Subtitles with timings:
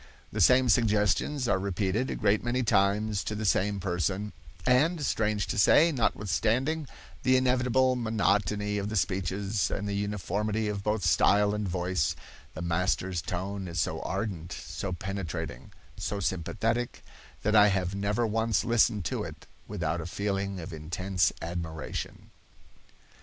[0.31, 4.33] "The same suggestions are repeated a great many times to the same person,
[4.65, 6.87] and, strange to say, notwithstanding
[7.21, 12.15] the inevitable monotony of the speeches, and the uniformity of both style and voice,
[12.55, 17.03] the master's tone is so ardent, so penetrating, so sympathetic,
[17.43, 22.31] that I have never once listened to it without a feeling of intense admiration."